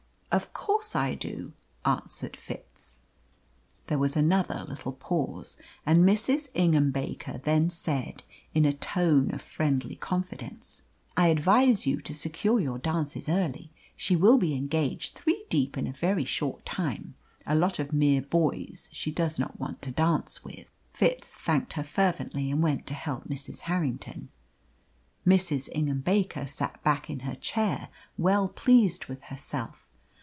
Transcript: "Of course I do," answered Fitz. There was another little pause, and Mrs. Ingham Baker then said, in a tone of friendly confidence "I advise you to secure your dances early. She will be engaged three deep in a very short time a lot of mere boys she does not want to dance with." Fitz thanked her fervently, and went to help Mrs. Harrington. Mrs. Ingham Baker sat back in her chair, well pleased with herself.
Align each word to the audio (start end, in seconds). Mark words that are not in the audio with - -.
"Of 0.33 0.53
course 0.53 0.95
I 0.95 1.13
do," 1.13 1.51
answered 1.85 2.37
Fitz. 2.37 2.99
There 3.87 3.97
was 3.97 4.15
another 4.15 4.63
little 4.65 4.93
pause, 4.93 5.57
and 5.85 6.05
Mrs. 6.05 6.47
Ingham 6.53 6.89
Baker 6.91 7.39
then 7.39 7.69
said, 7.69 8.23
in 8.55 8.63
a 8.63 8.71
tone 8.71 9.33
of 9.33 9.41
friendly 9.41 9.97
confidence 9.97 10.83
"I 11.17 11.27
advise 11.27 11.85
you 11.85 11.99
to 12.03 12.13
secure 12.15 12.61
your 12.61 12.77
dances 12.77 13.27
early. 13.27 13.73
She 13.97 14.15
will 14.15 14.37
be 14.37 14.53
engaged 14.53 15.15
three 15.15 15.43
deep 15.49 15.77
in 15.77 15.85
a 15.85 15.91
very 15.91 16.23
short 16.23 16.65
time 16.65 17.15
a 17.45 17.53
lot 17.53 17.77
of 17.77 17.91
mere 17.91 18.21
boys 18.21 18.89
she 18.93 19.11
does 19.11 19.37
not 19.37 19.59
want 19.59 19.81
to 19.81 19.91
dance 19.91 20.45
with." 20.45 20.67
Fitz 20.93 21.35
thanked 21.35 21.73
her 21.73 21.83
fervently, 21.83 22.49
and 22.49 22.63
went 22.63 22.87
to 22.87 22.93
help 22.93 23.27
Mrs. 23.27 23.59
Harrington. 23.63 24.29
Mrs. 25.27 25.67
Ingham 25.75 25.99
Baker 25.99 26.47
sat 26.47 26.81
back 26.85 27.09
in 27.09 27.19
her 27.21 27.35
chair, 27.35 27.89
well 28.17 28.47
pleased 28.47 29.07
with 29.07 29.23
herself. 29.23 29.89